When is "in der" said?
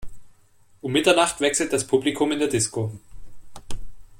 2.31-2.47